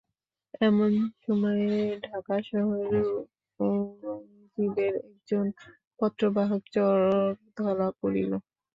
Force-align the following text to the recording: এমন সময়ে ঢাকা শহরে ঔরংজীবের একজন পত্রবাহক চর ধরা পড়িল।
এমন 0.61 0.91
সময়ে 1.19 1.69
ঢাকা 2.05 2.35
শহরে 2.49 3.01
ঔরংজীবের 3.59 4.93
একজন 5.07 5.45
পত্রবাহক 5.99 6.63
চর 6.75 6.97
ধরা 7.57 7.87
পড়িল। 7.99 8.31